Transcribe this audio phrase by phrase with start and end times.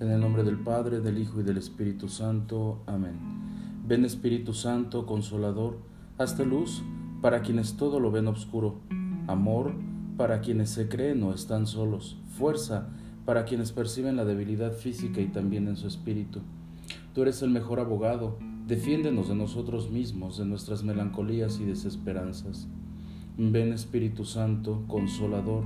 [0.00, 2.82] En el nombre del Padre, del Hijo y del Espíritu Santo.
[2.86, 3.14] Amén.
[3.86, 5.78] Ven Espíritu Santo, consolador,
[6.18, 6.82] hasta luz
[7.22, 8.80] para quienes todo lo ven oscuro,
[9.28, 9.72] amor
[10.16, 12.88] para quienes se creen o están solos, fuerza
[13.24, 16.40] para quienes perciben la debilidad física y también en su espíritu.
[17.14, 18.36] Tú eres el mejor abogado,
[18.66, 22.66] defiéndenos de nosotros mismos, de nuestras melancolías y desesperanzas.
[23.38, 25.62] Ven Espíritu Santo, consolador,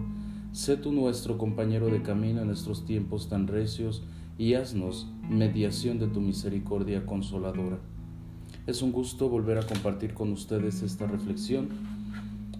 [0.59, 4.03] sé tú nuestro compañero de camino en estos tiempos tan recios
[4.39, 7.79] y haznos mediación de tu misericordia consoladora.
[8.67, 11.69] Es un gusto volver a compartir con ustedes esta reflexión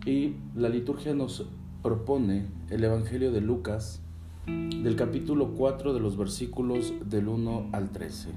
[0.07, 1.45] y la liturgia nos
[1.83, 4.01] propone el Evangelio de Lucas
[4.47, 8.29] del capítulo 4 de los versículos del 1 al 13.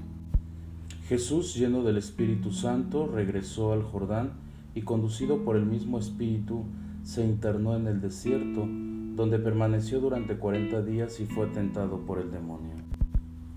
[1.06, 4.32] Jesús, lleno del Espíritu Santo, regresó al Jordán
[4.74, 6.64] y conducido por el mismo Espíritu,
[7.02, 8.66] se internó en el desierto,
[9.16, 12.72] donde permaneció durante cuarenta días y fue tentado por el demonio.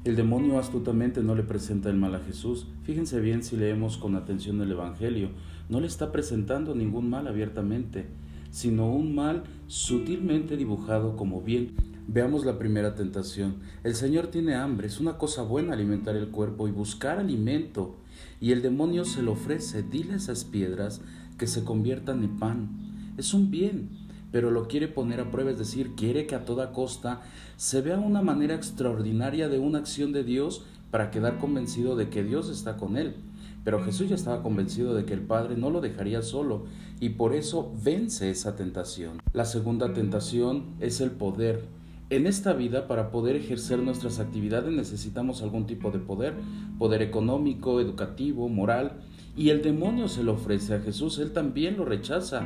[0.04, 2.68] El demonio astutamente no le presenta el mal a Jesús.
[2.84, 5.30] Fíjense bien si leemos con atención el Evangelio.
[5.68, 8.06] No le está presentando ningún mal abiertamente,
[8.52, 11.72] sino un mal sutilmente dibujado como bien.
[12.08, 13.56] Veamos la primera tentación.
[13.84, 14.86] El Señor tiene hambre.
[14.86, 17.96] Es una cosa buena alimentar el cuerpo y buscar alimento.
[18.40, 19.82] Y el demonio se lo ofrece.
[19.82, 21.02] Dile esas piedras
[21.40, 22.95] que se conviertan en pan.
[23.18, 26.74] Es un bien pero lo quiere poner a prueba, es decir, quiere que a toda
[26.74, 27.22] costa
[27.56, 32.22] se vea una manera extraordinaria de una acción de Dios para quedar convencido de que
[32.22, 33.16] Dios está con él.
[33.64, 36.66] Pero Jesús ya estaba convencido de que el Padre no lo dejaría solo
[37.00, 39.22] y por eso vence esa tentación.
[39.32, 41.64] La segunda tentación es el poder.
[42.10, 46.34] En esta vida, para poder ejercer nuestras actividades necesitamos algún tipo de poder,
[46.78, 49.00] poder económico, educativo, moral,
[49.38, 52.44] y el demonio se lo ofrece a Jesús, él también lo rechaza,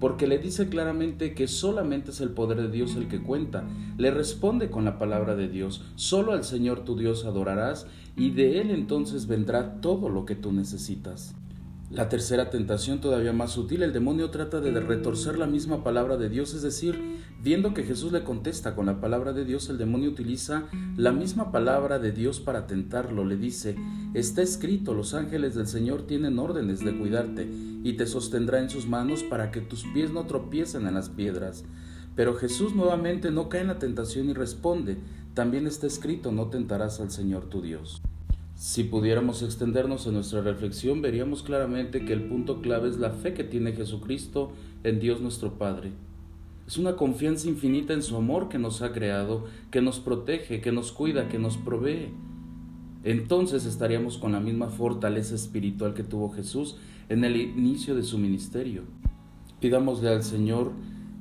[0.00, 3.64] porque le dice claramente que solamente es el poder de Dios el que cuenta.
[3.98, 8.60] Le responde con la palabra de Dios, solo al Señor tu Dios adorarás, y de
[8.60, 11.34] él entonces vendrá todo lo que tú necesitas.
[11.90, 16.28] La tercera tentación, todavía más sutil, el demonio trata de retorcer la misma palabra de
[16.28, 20.10] Dios, es decir, viendo que Jesús le contesta con la palabra de Dios, el demonio
[20.10, 23.24] utiliza la misma palabra de Dios para tentarlo.
[23.24, 23.74] Le dice,
[24.14, 27.50] está escrito, los ángeles del Señor tienen órdenes de cuidarte
[27.82, 31.64] y te sostendrá en sus manos para que tus pies no tropiecen en las piedras.
[32.14, 34.98] Pero Jesús nuevamente no cae en la tentación y responde,
[35.34, 37.99] también está escrito, no tentarás al Señor tu Dios.
[38.60, 43.32] Si pudiéramos extendernos en nuestra reflexión, veríamos claramente que el punto clave es la fe
[43.32, 44.52] que tiene Jesucristo
[44.84, 45.92] en Dios nuestro Padre.
[46.66, 50.72] Es una confianza infinita en su amor que nos ha creado, que nos protege, que
[50.72, 52.10] nos cuida, que nos provee.
[53.02, 56.76] Entonces estaríamos con la misma fortaleza espiritual que tuvo Jesús
[57.08, 58.82] en el inicio de su ministerio.
[59.60, 60.72] Pidámosle al Señor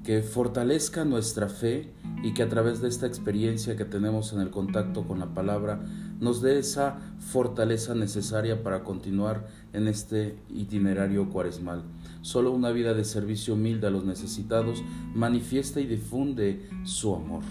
[0.04, 1.92] que fortalezca nuestra fe
[2.24, 5.82] y que a través de esta experiencia que tenemos en el contacto con la palabra
[6.20, 11.84] nos dé esa fortaleza necesaria para continuar en este itinerario cuaresmal.
[12.22, 14.84] Solo una vida de servicio humilde a los necesitados
[15.14, 17.44] manifiesta y difunde su amor.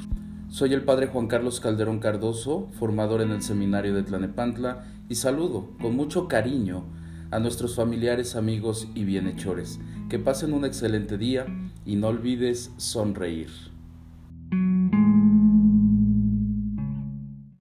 [0.48, 5.70] Soy el Padre Juan Carlos Calderón Cardoso, formador en el Seminario de Tlanepantla, y saludo
[5.80, 6.84] con mucho cariño
[7.30, 9.78] a nuestros familiares, amigos y bienhechores.
[10.08, 11.46] Que pasen un excelente día
[11.84, 13.50] y no olvides sonreír.